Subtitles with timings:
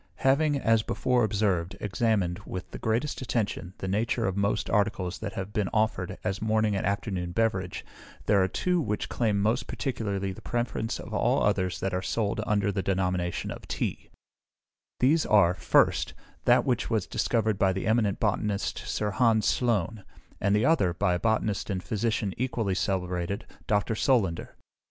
[0.25, 5.33] Having, as before observed, examined, with the greatest attention, the nature of most articles that
[5.33, 7.85] have been offered as morning and afternoon beverage,
[8.25, 12.41] there are two which claim most particularly the preference of all others that are sold
[12.47, 14.09] under the denomination of Tea:
[14.99, 16.13] these are, 1st,
[16.45, 20.03] that which was discovered by that eminent botanist Sir Hans Sloane;
[20.39, 23.93] and the other, by a botanist and physician equally celebrated, Dr.
[23.93, 24.55] Solander.